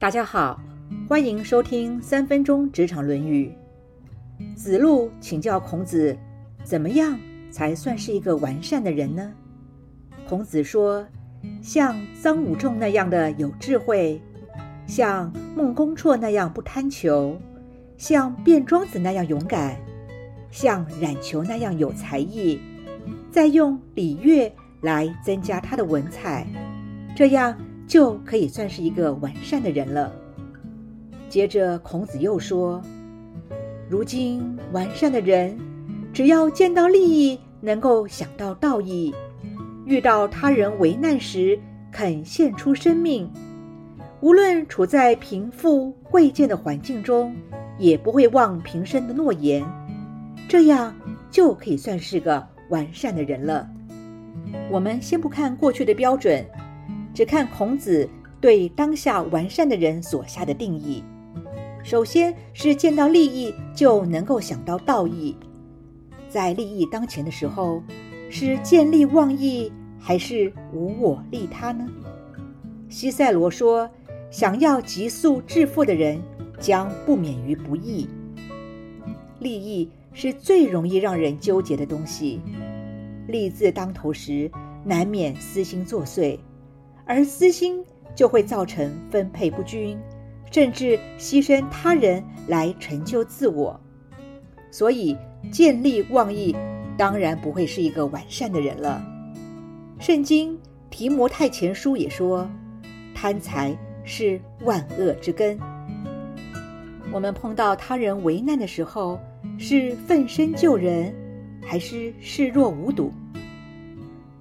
[0.00, 0.60] 大家好，
[1.08, 3.52] 欢迎收听三分钟职场论语。
[4.54, 6.16] 子路请教孔子，
[6.62, 7.18] 怎么样
[7.50, 9.32] 才算是一个完善的人呢？
[10.28, 11.04] 孔子说：
[11.60, 14.22] 像臧武仲那样的有智慧，
[14.86, 17.36] 像孟公绰那样不贪求，
[17.96, 19.76] 像卞庄子那样勇敢，
[20.48, 22.60] 像冉求那样有才艺，
[23.32, 26.46] 再用礼乐来增加他的文采，
[27.16, 27.58] 这样。
[27.88, 30.12] 就可以算是一个完善的人了。
[31.28, 32.80] 接着，孔子又说
[33.88, 35.58] ：“如今完善的人，
[36.12, 39.12] 只要见到利益，能够想到道义；
[39.86, 41.58] 遇到他人为难时，
[41.90, 43.30] 肯献出生命。
[44.20, 47.34] 无论处在贫富贵贱的环境中，
[47.78, 49.64] 也不会忘平生的诺言。
[50.46, 50.94] 这样
[51.30, 53.66] 就可以算是个完善的人了。”
[54.70, 56.44] 我们先不看过去的标准。
[57.18, 58.08] 只看孔子
[58.40, 61.02] 对当下完善的人所下的定义，
[61.82, 65.36] 首先是见到利益就能够想到道义，
[66.28, 67.82] 在利益当前的时候，
[68.30, 71.88] 是见利忘义还是无我利他呢？
[72.88, 73.90] 西塞罗说
[74.30, 76.22] ：“想要急速致富的人，
[76.60, 78.08] 将不免于不义。
[79.40, 82.40] 利益是最容易让人纠结的东西，
[83.26, 84.48] 利字当头时，
[84.84, 86.38] 难免私心作祟。”
[87.08, 87.82] 而私心
[88.14, 89.98] 就会造成分配不均，
[90.52, 93.80] 甚至牺牲他人来成就自我。
[94.70, 95.16] 所以
[95.50, 96.54] 见利忘义，
[96.98, 99.02] 当然不会是一个完善的人了。
[99.98, 100.56] 圣经
[100.90, 102.46] 提摩太前书也说，
[103.14, 105.58] 贪财是万恶之根。
[107.10, 109.18] 我们碰到他人为难的时候，
[109.56, 111.14] 是奋身救人，
[111.62, 113.10] 还是视若无睹？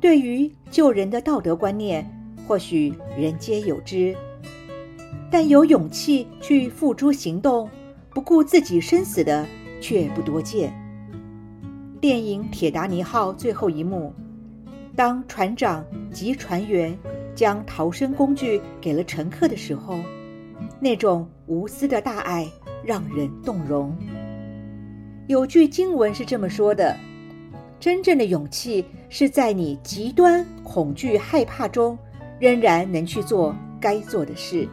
[0.00, 2.08] 对于救人的道德观念。
[2.46, 4.14] 或许人皆有之，
[5.30, 7.68] 但有勇气去付诸行动、
[8.10, 9.46] 不顾自己生死的
[9.80, 10.72] 却不多见。
[12.00, 14.12] 电影《铁达尼号》最后一幕，
[14.96, 16.98] 当船长及船员
[17.34, 20.00] 将逃生工具给了乘客的时候，
[20.80, 22.46] 那种无私的大爱
[22.84, 23.96] 让人动容。
[25.28, 26.96] 有句经文是这么说的
[27.78, 31.96] ：“真正的勇气是在你极端恐惧、害怕中。”
[32.42, 34.68] 仍然能去做该做的事。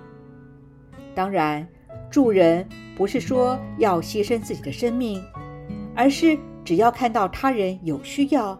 [1.14, 1.68] 当然，
[2.10, 5.24] 助人不是说要牺牲自己的生命，
[5.94, 6.36] 而是
[6.66, 8.60] 只要看到他人有需要，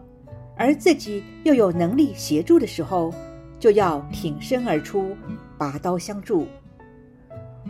[0.56, 3.12] 而自己又有能力协助的时候，
[3.58, 5.16] 就要挺身而出，
[5.58, 6.46] 拔刀相助。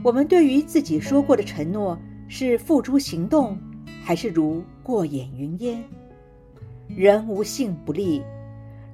[0.02, 3.56] 我们对于自己说过的承诺，是付诸行动，
[4.04, 5.82] 还是如过眼云烟？
[6.86, 8.22] 人无信不立，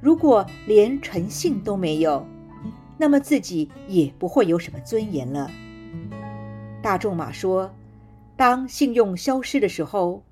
[0.01, 2.25] 如果连诚信都没有。
[2.99, 5.51] 那么自己也不会有什么尊严了。
[6.83, 7.71] 大仲马说
[8.37, 10.23] ：“当信用消失的时候，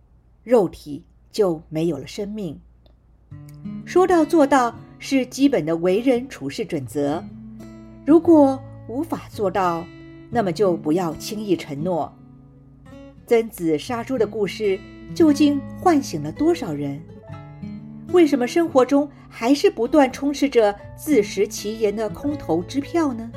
[0.42, 2.60] 肉体就没有了生命。”
[3.84, 7.22] 说到做到是基本的为人处事准则。
[8.06, 9.84] 如果无法做到，
[10.31, 12.12] 那么就不要轻易承诺。
[13.26, 14.78] 曾子杀猪的故事
[15.14, 17.00] 究竟唤醒了多少人？
[18.14, 23.28] 为什么生活中还是不断充斥着自食其言的空头支票呢？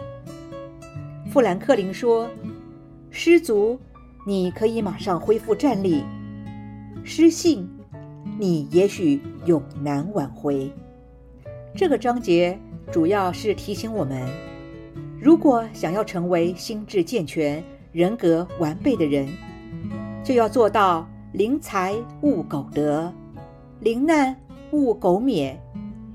[1.31, 2.29] 富兰克林说
[3.09, 3.79] ：“失足，
[4.27, 6.03] 你可以马上恢复战力；
[7.03, 7.67] 失信，
[8.37, 10.71] 你也许永难挽回。”
[11.75, 12.55] 这个章节
[12.91, 14.29] 主要是提醒我们，
[15.19, 19.27] 如果想要成为心智健全、人格完备的人，
[20.23, 23.11] 就要做到临财勿苟得，
[23.79, 24.37] 临难。
[24.71, 25.59] 勿苟免，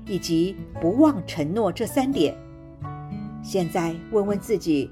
[0.05, 2.35] 以及不忘承诺这三点。
[3.41, 4.89] 现在问问自己，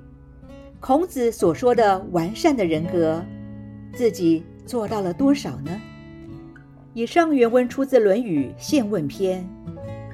[0.80, 3.24] 孔子所说的完善的人格，
[3.94, 5.72] 自己做到了多少呢？
[6.94, 9.48] 以上原文出自《论语·宪问篇》。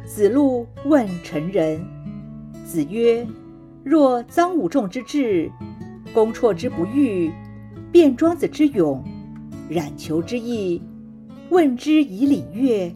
[0.07, 1.85] 子路问成人，
[2.63, 3.27] 子曰
[3.83, 5.51] ：“若臧武仲之志，
[6.13, 7.29] 公绰之不欲，
[7.91, 9.03] 卞庄子之勇，
[9.67, 10.81] 冉求之义，
[11.49, 12.95] 问之以礼乐。”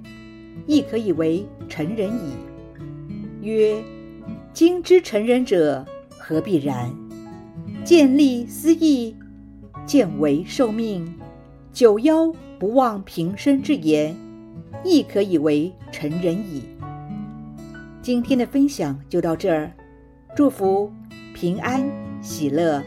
[0.67, 2.33] 亦可以为成人矣。
[3.41, 3.83] 曰：
[4.53, 5.85] 今之成人者，
[6.17, 6.93] 何必然？
[7.83, 9.15] 见利思义，
[9.85, 11.11] 见为受命，
[11.73, 14.15] 九夭不忘平生之言，
[14.83, 16.63] 亦可以为成人矣。
[18.01, 19.71] 今天的分享就到这儿，
[20.35, 20.91] 祝福
[21.33, 21.83] 平安
[22.21, 22.83] 喜乐。